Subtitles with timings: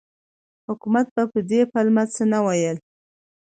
[0.67, 2.77] حکومت به په دې پلمه څه نه ویل.